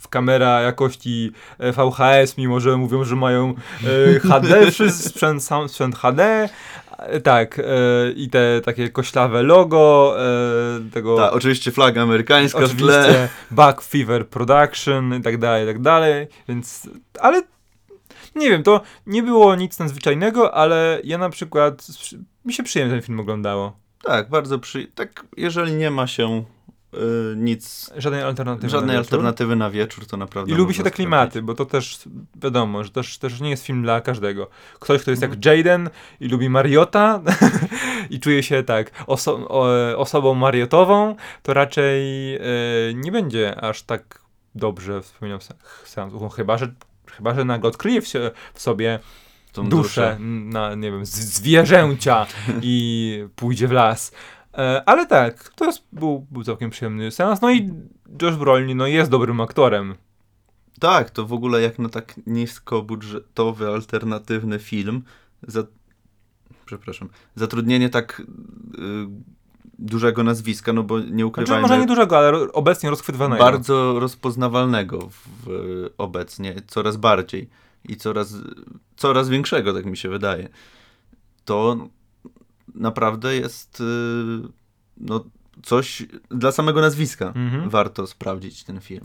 [0.00, 3.54] w kamera jakości e, VHS, mimo że mówią, że mają
[4.14, 6.48] e, HD, wszyscy- sprzęt, sam sprzęt HD,
[6.98, 7.62] e, tak, e,
[8.16, 11.16] i te takie koślawe logo e, tego...
[11.16, 12.98] Tak, oczywiście flaga amerykańska w tle.
[13.00, 16.88] Oczywiście Back Fever Production i tak dalej, i tak dalej, więc,
[17.20, 17.42] ale
[18.34, 21.86] nie wiem, to nie było nic nadzwyczajnego, ale ja na przykład,
[22.44, 23.76] mi się przyjemnie ten film oglądało.
[24.02, 24.86] Tak, bardzo przy...
[24.94, 26.44] Tak, jeżeli nie ma się
[26.94, 26.98] y,
[27.36, 28.68] nic, Żadnej alternatywy.
[28.68, 29.14] żadnej na wieczór.
[29.14, 31.98] alternatywy na wieczór, to naprawdę I lubi się te klimaty, bo to też
[32.42, 34.48] wiadomo, że też, też nie jest film dla każdego.
[34.80, 35.40] Ktoś, kto jest Mhm.
[35.44, 37.20] jak Jaden i lubi Mariota
[38.10, 42.40] i czuje się tak oso o, osobą mariotową, to raczej e,
[42.94, 44.22] nie będzie aż tak
[44.54, 46.18] dobrze wspominał se- seansu.
[46.20, 46.72] No, chyba, że
[47.18, 48.06] chyba, że nagle odkryje w,
[48.54, 48.98] w sobie
[49.52, 52.26] Tą duszę na, nie wiem, zwierzęcia
[52.62, 54.12] i pójdzie w las.
[54.54, 57.40] E, ale tak, to jest, był, był całkiem przyjemny seans.
[57.40, 57.70] No i
[58.22, 59.94] Josh Brolin no, jest dobrym aktorem.
[60.80, 65.02] Tak, to w ogóle jak na tak niskobudżetowy, alternatywny film,
[65.42, 65.62] za...
[66.64, 68.24] przepraszam, zatrudnienie tak y,
[69.78, 73.44] dużego nazwiska, no bo nie Znaczy, ukrywajmy, może nie dużego, ale obecnie rozchwytywanego.
[73.44, 77.48] bardzo rozpoznawalnego w, w, obecnie, coraz bardziej
[77.88, 78.34] i coraz,
[78.96, 80.48] coraz większego, tak mi się wydaje.
[81.44, 81.88] To
[82.74, 83.84] naprawdę jest y,
[84.96, 85.24] no,
[85.62, 87.26] coś dla samego nazwiska.
[87.26, 87.70] Mhm.
[87.70, 89.02] Warto sprawdzić ten film.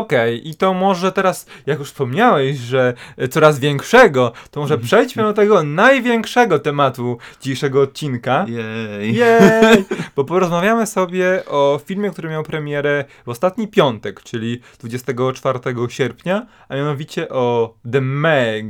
[0.00, 5.22] Okej, i to może teraz, jak już wspomniałeś, że e, coraz większego, to może przejdźmy
[5.22, 8.46] do tego największego tematu dzisiejszego odcinka.
[8.48, 9.14] Jej.
[9.14, 9.84] Jej!
[10.16, 16.74] Bo porozmawiamy sobie o filmie, który miał premierę w ostatni piątek, czyli 24 sierpnia, a
[16.76, 18.64] mianowicie o The Meg,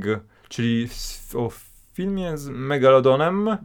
[0.49, 1.51] czyli s- o
[1.95, 3.57] filmie z Megalodonem,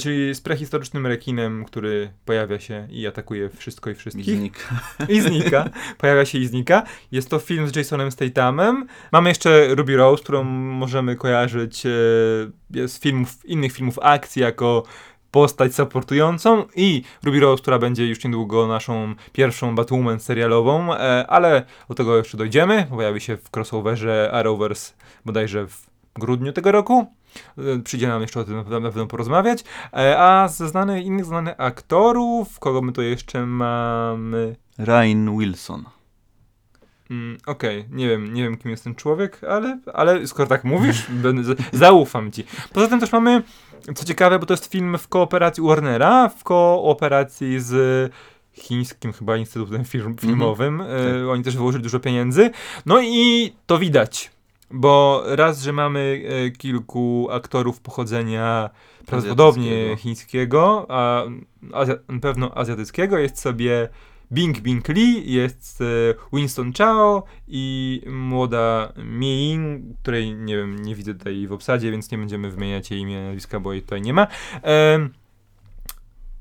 [0.00, 4.24] czyli z prehistorycznym rekinem, który pojawia się i atakuje wszystko i I wszystkich.
[4.38, 4.80] znika.
[5.08, 5.70] I znika.
[5.98, 6.82] Pojawia się i znika.
[7.12, 8.86] Jest to film z Jasonem Stathamem.
[9.12, 11.90] Mamy jeszcze Ruby Rose, którą możemy kojarzyć e,
[12.88, 14.82] z filmów, innych filmów akcji jako
[15.30, 21.62] postać supportującą i Ruby Rose, która będzie już niedługo naszą pierwszą Batwoman serialową, e, ale
[21.88, 22.86] do tego jeszcze dojdziemy.
[22.90, 24.92] Pojawi się w crossoverze Arrowverse
[25.24, 27.06] bodajże w grudniu tego roku.
[27.58, 29.64] E, Przyjdzie nam jeszcze o tym na pewno porozmawiać.
[29.92, 34.56] E, A ze znanych, innych znanych aktorów, kogo my tu jeszcze mamy?
[34.78, 35.84] Ryan Wilson.
[37.10, 41.06] Mm, Okej, nie wiem, nie wiem kim jest ten człowiek, ale, ale skoro tak mówisz,
[41.72, 42.44] zaufam ci.
[42.72, 43.42] Poza tym też mamy,
[43.94, 48.12] co ciekawe, bo to jest film w kooperacji Warnera, w kooperacji z
[48.52, 50.80] chińskim chyba instytutem firm, filmowym.
[50.80, 52.50] E, Oni też wyłożyli dużo pieniędzy.
[52.86, 54.30] No i to widać,
[54.70, 58.70] bo raz, że mamy e, kilku aktorów pochodzenia
[59.06, 61.22] prawdopodobnie chińskiego, a
[61.72, 63.88] Azja, na pewno azjatyckiego, jest sobie
[64.32, 65.84] Bing Bing Lee, jest e,
[66.32, 69.58] Winston Chao i młoda Mei,
[70.02, 73.60] której nie wiem, nie widzę tutaj w obsadzie, więc nie będziemy wymieniać jej imienia, nazwiska,
[73.60, 74.26] bo jej tutaj nie ma.
[74.62, 75.12] Em,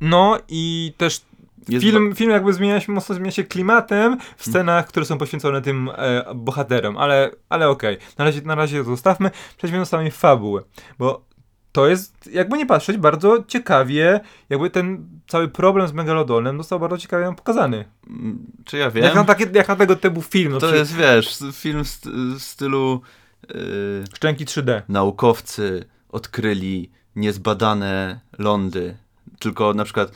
[0.02, 1.22] no i też
[1.70, 5.62] Jest film, film jakby zmienia się, mocno zmienia się klimatem w scenach, które są poświęcone
[5.62, 7.98] tym e, bohaterom, ale, ale okej.
[8.18, 9.32] Na, razie, na razie to zostawmy.
[9.58, 10.64] Przejdźmy do samej fabuły,
[11.00, 11.28] bo
[11.72, 16.98] to jest, jakby nie patrzeć, bardzo ciekawie, jakby ten cały problem z Megalodonem został bardzo
[16.98, 17.86] ciekawie pokazany.
[18.10, 19.04] Mm, Czy ja wiem?
[19.04, 22.10] Jak na, takie, jak na tego typu film, no to jest, wiesz, film w st-
[22.38, 23.02] w stylu
[23.50, 24.82] yy, Szczęki 3D.
[24.90, 28.98] naukowcy odkryli niezbadane lądy.
[29.40, 30.12] Tylko na przykład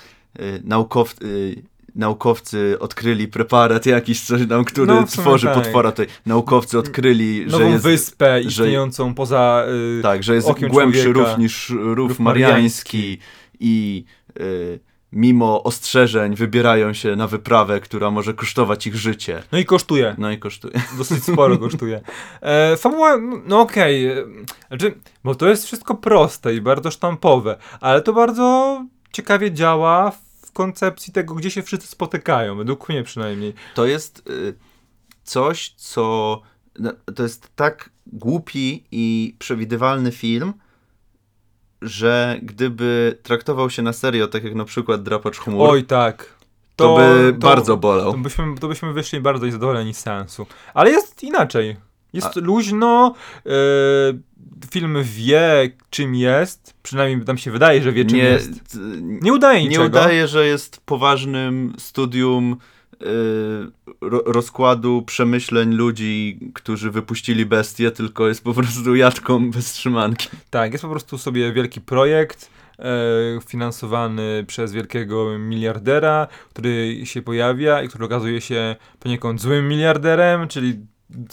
[0.64, 1.64] naukow, yy,
[1.96, 5.56] naukowcy odkryli preparat jakiś, coś tam, który No, tworzy tak.
[5.56, 5.92] potwora.
[5.92, 9.66] Tutaj naukowcy odkryli, że Nową jest, wyspę istniejącą poza...
[10.00, 11.30] y, tak, że jest głębszy człowieka.
[11.30, 13.18] rów niż rów, Rów mariański
[13.60, 14.06] i
[14.40, 14.80] yy,
[15.12, 19.44] mimo ostrzeżeń wybierają się na wyprawę, która może kosztować ich życie.
[19.52, 20.16] No i kosztuje.
[20.18, 20.74] No i kosztuje.
[20.98, 22.02] dosyć sporo kosztuje.
[22.42, 24.26] E, fabuła, no okej, e,
[24.68, 30.52] znaczy, bo to jest wszystko proste i bardzo sztampowe, ale to bardzo ciekawie działa w
[30.54, 33.54] koncepcji tego, gdzie się wszyscy spotykają, według mnie przynajmniej.
[33.76, 34.54] To jest y,
[35.24, 36.42] coś, co.
[36.80, 40.54] no, To jest tak głupi i przewidywalny film,
[41.82, 46.36] że gdyby traktował się na serio, tak jak na przykład Drapacz Chmur, Oj tak.
[46.76, 48.12] to, by bardzo bolał.
[48.12, 50.48] To byśmy, to byśmy wyszli bardzo niezadowoleni z seansu.
[50.74, 51.78] Ale jest inaczej.
[52.14, 53.52] Jest luźno, e,
[54.72, 58.80] film wie czym jest, przynajmniej nam się wydaje, że wie czym nie, jest.
[59.02, 59.86] Nie udaje nie niczego.
[59.86, 62.58] udaje, że jest poważnym studium
[62.94, 63.06] y,
[64.02, 70.30] ro, rozkładu przemyśleń ludzi, którzy wypuścili bestię, tylko jest po prostu jatką bez trzymanki.
[70.50, 72.84] Tak, jest po prostu sobie wielki projekt e,
[73.48, 80.80] finansowany przez wielkiego miliardera, który się pojawia i który okazuje się poniekąd złym miliarderem, czyli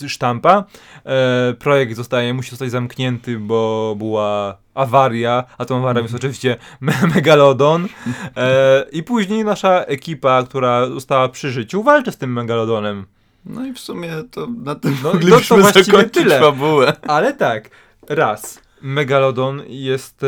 [0.08, 0.64] sztampa.
[1.06, 7.06] E, projekt zostaje, musi zostać zamknięty, bo była awaria, a tą awarią jest oczywiście me-
[7.14, 7.88] Megalodon.
[8.36, 13.06] E, I później nasza ekipa, która została przy życiu, walczy z tym Megalodonem.
[13.46, 16.40] No i w sumie to na tym No, moglibyśmy to właściwie zakończyć tyle.
[16.40, 16.92] fabułę.
[17.08, 17.70] Ale tak,
[18.08, 18.60] raz.
[18.82, 20.26] Megalodon jest e,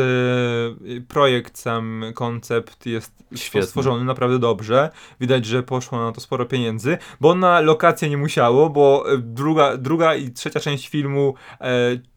[1.07, 3.67] projekt, sam koncept jest Świetny.
[3.67, 4.89] stworzony naprawdę dobrze.
[5.19, 9.77] Widać, że poszło na to sporo pieniędzy, bo na lokację nie musiało, bo e, druga,
[9.77, 11.67] druga i trzecia część filmu e,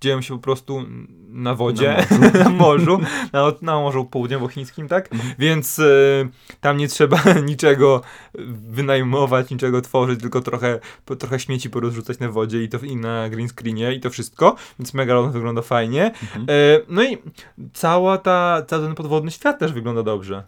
[0.01, 0.83] dzieją się po prostu
[1.35, 2.07] na wodzie,
[2.45, 3.01] na morzu,
[3.33, 5.13] na, na Morzu Południowochińskim, tak?
[5.13, 5.35] Mhm.
[5.39, 5.85] Więc e,
[6.61, 8.01] tam nie trzeba niczego
[8.71, 13.29] wynajmować, niczego tworzyć, tylko trochę, po, trochę śmieci porozrzucać na wodzie i to i na
[13.29, 16.13] green screenie i to wszystko, więc Megalodon wygląda fajnie.
[16.25, 16.47] Mhm.
[16.49, 17.19] E, no i
[17.73, 20.43] cała ta, cały ten podwodny świat też wygląda dobrze.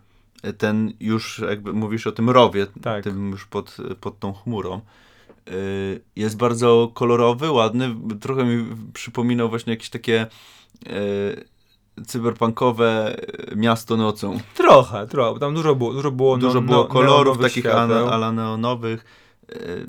[0.58, 3.04] Ten już, jakby mówisz o tym rowie, Tak.
[3.04, 4.80] tym już pod, pod tą chmurą,
[5.48, 7.94] y, jest bardzo kolorowy, ładny.
[8.20, 10.26] Trochę mi przypominał właśnie jakieś takie
[10.86, 11.44] y,
[12.06, 13.16] cyberpunkowe
[13.56, 14.38] miasto nocą.
[14.54, 19.04] Trochę, trochę, tam dużo było, dużo było, Dużo no, było kolorów takich ala, ala neonowych.
[19.52, 19.86] y,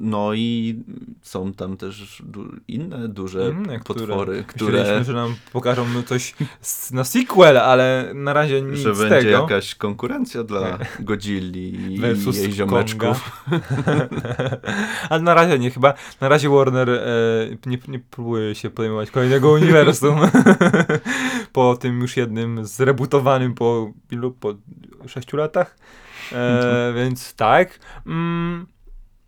[0.00, 0.76] No i
[1.22, 6.34] są tam też du inne duże które- potwory, Myśleliśmy, które, że nam pokażą coś
[6.92, 9.30] na sequel, ale na razie nic że będzie tego.
[9.30, 13.46] jakaś konkurencja dla Godzilli i Versus jej ziomeczków.
[15.10, 17.00] Ale na razie nie, chyba na razie Warner e,
[17.66, 20.18] nie, nie próbuje się podejmować kolejnego uniwersum.
[21.52, 24.30] po tym już jednym zrebootowanym po ilu?
[24.30, 24.54] Po
[25.08, 25.76] sześciu latach.
[26.32, 27.78] E, więc tak.
[28.06, 28.66] Mm,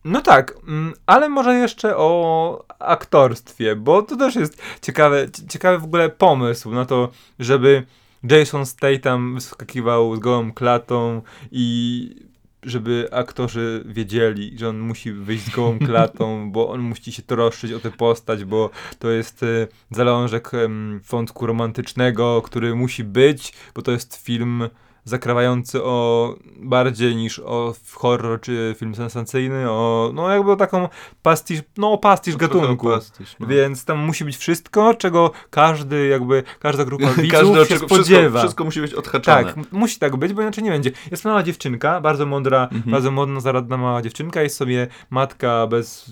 [0.05, 5.79] no tak, mm, ale może jeszcze o aktorstwie, bo to też jest ciekawe, cie- ciekawy
[5.79, 7.09] w ogóle pomysł na to,
[7.39, 7.87] żeby
[8.25, 12.31] Jason Statham wyskakiwał z gołą klatą i
[12.63, 17.73] żeby aktorzy wiedzieli, że on musi wyjść z gołą klatą, bo on musi się troszczyć
[17.73, 19.47] o tę postać, bo to jest e,
[19.91, 20.51] zalążek
[21.11, 24.69] wątku romantycznego, który musi być, bo to jest film
[25.05, 30.89] zakrawający o bardziej niż o horror czy film sensacyjny, o no jakby o taką
[31.23, 32.87] pastisz, no pastisz gatunku.
[32.89, 33.47] Pastisz, no.
[33.47, 38.21] Więc tam musi być wszystko, czego każdy jakby, każda grupa widzów się oczekuje- spodziewa.
[38.21, 39.45] Wszystko, wszystko musi być odhaczone.
[39.45, 40.91] Tak, musi tak być, bo inaczej nie będzie.
[41.11, 42.91] Jest mała dziewczynka, bardzo mądra, Mhm.
[42.91, 44.43] bardzo modna, zaradna mała dziewczynka.
[44.43, 46.11] Jest sobie matka bez...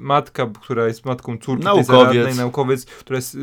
[0.00, 1.86] Matka, która jest matką córki Naukowiec.
[1.86, 3.36] zaradnej, naukowiec, która jest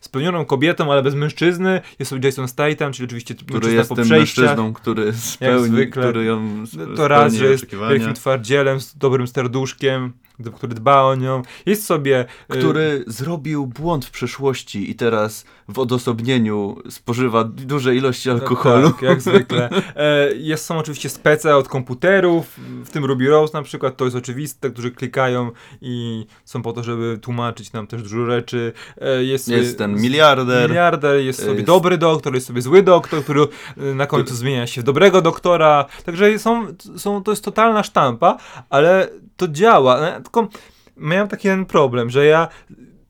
[0.00, 1.80] spełnioną kobietą, ale bez mężczyzny.
[1.98, 3.88] Jest sobie Jason Statham, czyli oczywiście który mężczyzna jest
[4.24, 4.44] przejściach.
[4.44, 6.02] mężczyzną, który spełni, zwykle.
[6.02, 6.64] który ją
[6.96, 10.12] To raz, że jest wielkim twardzielem, z dobrym serduszkiem,
[10.56, 11.42] który dba o nią.
[11.66, 12.26] Jest sobie...
[12.54, 18.90] y, Który zrobił błąd w przeszłości i teraz w odosobnieniu spożywa duże ilości alkoholu.
[18.90, 19.68] Tak, jak zwykle.
[19.96, 24.16] E, jest, są oczywiście spece od komputerów, w tym Ruby Rose na przykład, to jest
[24.16, 28.72] oczywiste, którzy klikają i są po to, żeby tłumaczyć nam też dużo rzeczy.
[29.00, 30.68] E, jest, Jest ten miliarder.
[30.68, 33.40] Miliarder, jest sobie Jest- dobry doktor, jest sobie zły doktor, który
[33.76, 35.84] e, na końcu zmienia się w dobrego doktora.
[36.04, 38.36] Także są, są, to jest totalna sztampa,
[38.70, 39.98] ale to działa.
[39.98, 40.48] E, Tylko
[40.96, 42.48] miałem taki jeden problem, że ja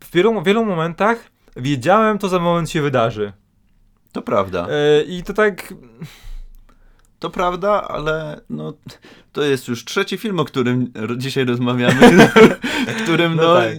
[0.05, 3.33] w wielu, wielu momentach wiedziałem, to za moment się wydarzy.
[4.13, 4.67] To prawda.
[4.71, 5.75] E, I to tak.
[7.19, 8.73] To prawda, ale no,
[9.33, 12.29] to jest już trzeci film, o którym dzisiaj rozmawiamy,
[12.99, 13.77] w którym No no, tak.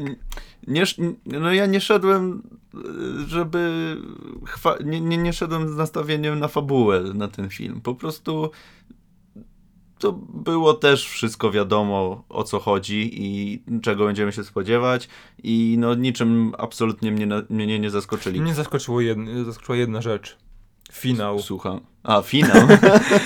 [0.67, 0.83] nie,
[1.25, 2.43] no ja nie szedłem,
[2.75, 3.95] y, żeby
[4.85, 7.81] nie, nie, nie szedłem z nastawieniem na fabułę na ten film.
[7.81, 8.51] Po prostu
[9.99, 15.09] to było też wszystko wiadomo o co chodzi i czego będziemy się spodziewać
[15.43, 18.41] i no niczym absolutnie mnie, mnie nie zaskoczyli.
[18.41, 18.99] Mnie zaskoczyło
[19.45, 20.37] zaskoczyła jedna rzecz.
[20.91, 21.39] Finał.
[21.39, 21.79] Słucham.
[22.03, 22.67] A, finał.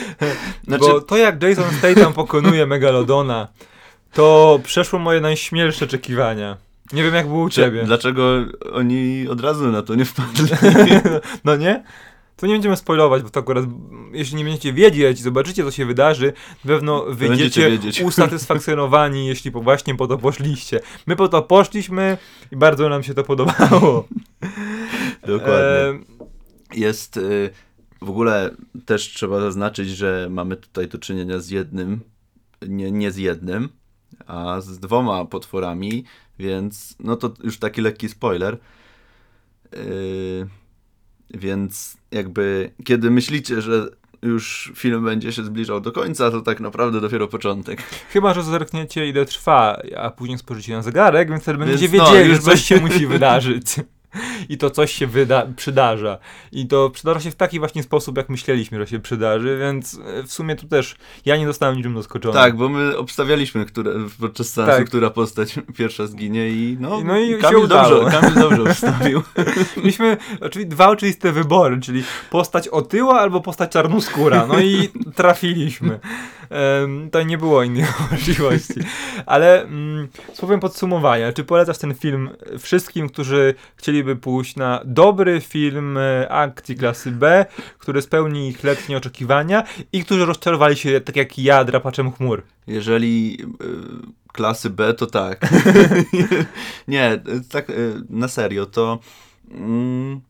[0.67, 3.47] znaczy, Bo to jak Jason Statham pokonuje Megalodona,
[4.13, 6.57] to przeszło moje najśmielsze oczekiwania.
[6.93, 7.83] Nie wiem jak było u ciebie.
[7.83, 8.23] Dlaczego
[8.73, 10.47] oni od razu na to nie wpadli?
[11.45, 11.83] No nie?
[12.43, 13.65] To nie będziemy spoilować, bo to akurat,
[14.12, 16.34] jeśli nie będziecie wiedzieć, zobaczycie, co się wydarzy,
[16.65, 20.79] na pewno wyjdziecie usatysfakcjonowani, jeśli po, właśnie po to poszliście.
[21.08, 22.17] My po to poszliśmy
[22.51, 24.08] i bardzo nam się to podobało.
[25.27, 25.56] Dokładnie.
[25.56, 25.99] E,
[26.75, 27.49] Jest y,
[28.01, 32.01] w ogóle też trzeba zaznaczyć, że mamy tutaj do czynienia z jednym,
[32.67, 33.69] nie, nie z jednym,
[34.27, 36.03] a z dwoma potworami,
[36.39, 38.58] więc no to już taki lekki spoiler.
[39.73, 40.47] Y,
[41.34, 43.88] więc jakby kiedy myślicie, że
[44.21, 47.84] już film będzie się zbliżał do końca, to tak naprawdę dopiero początek.
[48.10, 52.36] Chyba, że zerkniecie ile trwa, a później spojrzycie na zegarek, więc wtedy będziecie no, wiedzieli,
[52.36, 53.65] że coś się musi wydarzyć.
[54.49, 56.17] I to coś się wyda- przydarza.
[56.52, 60.23] I to przydarza się w taki właśnie sposób, jak myśleliśmy, że się przydarzy, więc e,
[60.23, 60.95] w sumie tu też
[61.26, 62.34] ja nie zostałem niczym zaskoczony.
[62.34, 64.88] Tak, bo my obstawialiśmy które, podczas seansu, Tak.
[64.88, 69.21] która postać pierwsza zginie i no, No i Kamil, dobrze, Kamil dobrze obstawił.
[69.78, 74.47] Mieliśmy oczywiście dwa oczywiste wybory, czyli postać otyła albo postać czarnoskóra.
[74.47, 75.99] No i trafiliśmy.
[77.12, 78.79] To nie było innych możliwości.
[79.25, 82.29] Ale mm, słowem podsumowania, czy polecasz ten film
[82.60, 87.45] wszystkim, którzy chcieliby pójść na dobry film e, akcji klasy B,
[87.77, 92.43] który spełni ich letnie oczekiwania i którzy rozczarowali się tak jak ja drapaczem chmur?
[92.67, 93.47] Jeżeli y,
[94.34, 95.41] klasy B, to tak.
[96.88, 97.71] Nie, y, tak
[98.10, 98.99] na serio, to
[99.51, 100.21] mm,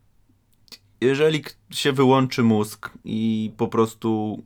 [1.02, 4.44] jeżeli się wyłączy mózg i po prostu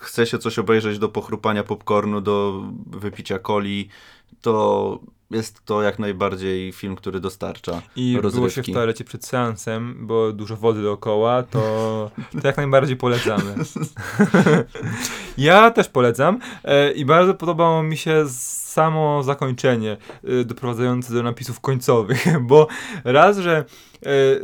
[0.00, 3.88] chce się coś obejrzeć do pochrupania popcornu, do wypicia coli,
[4.40, 4.98] to
[5.30, 8.72] jest to jak najbardziej film, który dostarcza I było się w rozrywki.
[8.72, 12.10] toalecie przed seansem, bo dużo wody dookoła, to,
[12.42, 13.54] to jak najbardziej polecamy.
[15.38, 21.60] ja też polecam e, i bardzo podobało mi się samo zakończenie e, doprowadzające do napisów
[21.60, 22.66] końcowych, bo
[23.04, 23.64] raz, że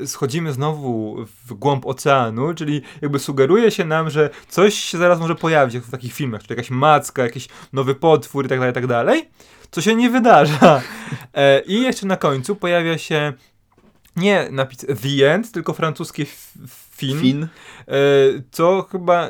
[0.02, 1.16] e, schodzimy znowu
[1.46, 5.84] w głąb oceanu, czyli jakby sugeruje się nam, że coś się zaraz może pojawić, jak
[5.84, 9.30] w takich filmach, czyli jakaś macka, jakiś nowy potwór i tak dalej, tak dalej,
[9.74, 10.82] co się nie wydarza.
[11.34, 13.32] E, I jeszcze na końcu pojawia się
[14.16, 16.26] nie napis The End, tylko francuskie
[16.96, 17.48] fin, Fin
[17.88, 17.96] E,
[18.50, 19.28] co chyba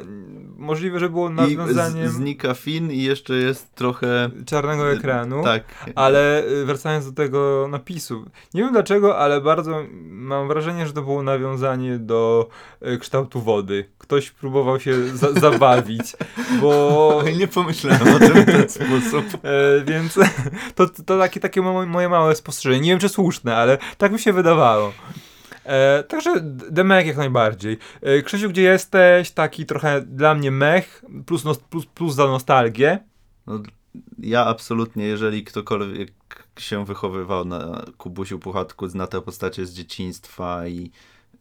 [0.57, 4.31] możliwe, że było i nawiązaniem z, znika Fin i jeszcze jest trochę...
[4.47, 5.45] czarnego ekranu.
[5.45, 5.65] Tak.
[5.95, 8.25] Ale y, wracając do tego napisu,
[8.55, 12.49] nie wiem dlaczego, ale bardzo mam wrażenie, że to było nawiązanie do
[12.87, 13.91] y, kształtu wody.
[13.99, 16.17] Ktoś próbował się za zabawić,
[16.61, 19.25] bo Nie pomyślałem o tym w ten sposób.
[19.43, 20.19] E, więc
[20.77, 22.81] to, to takie, takie mo- moje małe spostrzeżenie.
[22.81, 24.93] Nie wiem, czy słuszne, ale tak mi się wydawało.
[25.65, 27.79] E, także Demek jak najbardziej.
[28.03, 29.31] E, Krzysiu, gdzie jesteś?
[29.31, 32.99] Taki trochę dla mnie mech, plus, nos, plus, plus za nostalgię.
[33.47, 33.63] No,
[34.19, 36.13] ja absolutnie, jeżeli ktokolwiek
[36.59, 40.91] się wychowywał na Kubusiu Puchatku, zna tę postacie z dzieciństwa i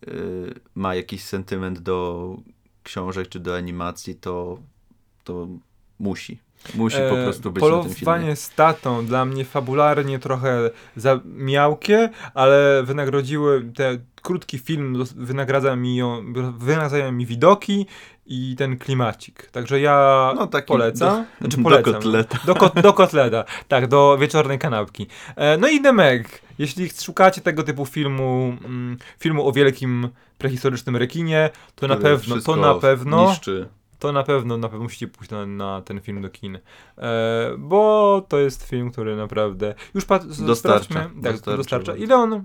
[0.07, 2.37] y, ma jakiś sentyment do
[2.83, 4.57] książek czy do animacji, to,
[5.23, 5.47] to
[5.99, 6.39] musi.
[6.75, 7.69] Musi po E, prostu być na.
[7.69, 15.75] Polowanie z tatą dla mnie fabularnie trochę za miałkie, ale wynagrodziły te krótki film wynagradza
[15.75, 17.85] mi ją, wynagradzają mi widoki
[18.25, 19.45] i ten klimacik.
[19.51, 21.17] Także ja No, taki polecam.
[21.21, 21.93] do- znaczy do polecam.
[21.93, 22.37] kotleta.
[22.45, 23.43] Do, kot, do kotleta.
[23.67, 25.07] Tak, do wieczornej kanapki.
[25.35, 26.41] E, no i Demek.
[26.59, 32.41] Jeśli szukacie tego typu filmu, mm, filmu o wielkim prehistorycznym rekinie, to na Który pewno,
[32.41, 33.67] to na pewno Niszczy.
[34.03, 36.59] To na pewno, na pewno musicie pójść na, na ten film do kin.
[36.97, 39.75] E, bo to jest film, który naprawdę...
[39.93, 40.93] Już pat- Dostarcza.
[40.93, 41.95] Tak, Dostarcza dostarcza.
[41.95, 42.43] Ile on...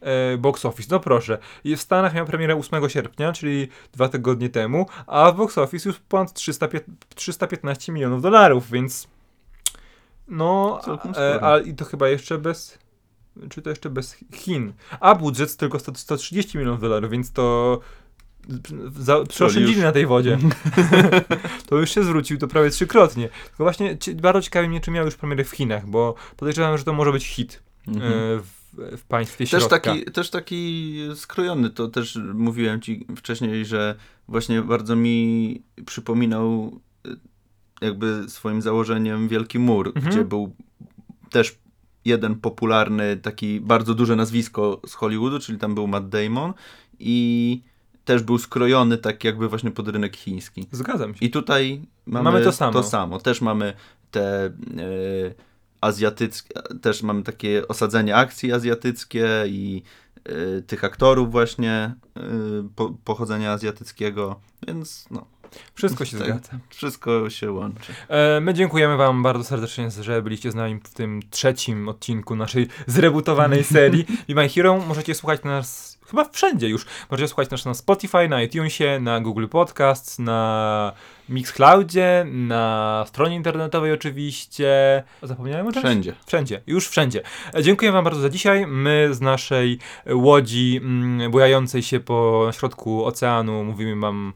[0.00, 1.38] E, box office, no proszę.
[1.64, 5.98] W Stanach miał premierę 8 sierpnia, czyli dwa tygodnie temu, a w box office już
[5.98, 6.80] ponad 300, pie-
[7.14, 9.08] 315 milionów dolarów, więc
[10.28, 12.78] no, Całkiem e, a i to chyba jeszcze bez,
[13.50, 17.80] czy to jeszcze bez Chin, a budżet tylko 100, 130 milionów dolarów, więc to
[18.98, 20.38] za, przeoszczędzili na tej wodzie.
[21.68, 23.28] to już się zwrócił, to prawie trzykrotnie.
[23.48, 26.92] Tylko właśnie bardzo ciekawi mnie, czy miał już premierę w Chinach, bo podejrzewam, że to
[26.92, 28.12] może być hit Mhm.
[28.12, 28.46] e, w,
[28.98, 29.80] w państwie Też środka.
[29.80, 33.94] taki, też taki skrojony, to też mówiłem ci wcześniej, że
[34.28, 37.16] właśnie bardzo mi przypominał y,
[37.80, 40.06] jakby swoim założeniem Wielki Mur, Mhm.
[40.14, 40.54] gdzie był
[41.30, 41.58] też
[42.04, 46.52] jeden popularny, taki bardzo duże nazwisko z Hollywoodu, czyli tam był Matt Damon
[46.98, 47.62] i
[48.10, 50.66] też był skrojony tak jakby właśnie pod rynek chiński.
[50.72, 51.26] Zgadzam się.
[51.26, 52.72] I tutaj mamy, Mamy to samo.
[52.72, 53.18] To samo.
[53.18, 53.72] Też mamy
[54.10, 54.50] te e,
[55.80, 59.82] azjatyckie, też mamy takie osadzenie akcji azjatyckie i
[60.24, 62.22] e, tych aktorów właśnie e,
[62.76, 65.26] po, pochodzenia azjatyckiego, więc no,
[65.74, 66.50] Wszystko się tak, zgadza.
[66.70, 67.92] Wszystko się łączy.
[68.08, 72.68] E, My dziękujemy Wam bardzo serdecznie, że byliście z nami w tym trzecim odcinku naszej
[72.86, 74.78] zrebootowanej serii Be My Hero.
[74.88, 76.86] Możecie słuchać nas chyba wszędzie już.
[77.10, 80.92] Możecie słuchać nas na Spotify, na iTunesie, na Google Podcasts, na
[81.28, 85.02] Mixcloudzie, na stronie internetowej oczywiście.
[85.22, 85.84] Zapomniałem o czymś?
[85.84, 86.14] Wszędzie.
[86.26, 87.22] Wszędzie, już wszędzie.
[87.54, 88.66] E, Dziękuję Wam bardzo za dzisiaj.
[88.66, 94.32] My z naszej łodzi mm, bujającej się po środku oceanu mówimy Wam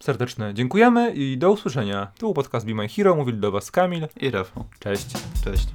[0.00, 2.12] serdeczne dziękujemy i do usłyszenia.
[2.20, 4.08] Był podcast Be My Hero, mówili do Was Kamil.
[4.20, 4.64] I Rafał.
[4.80, 5.06] Cześć.
[5.44, 5.68] Cześć.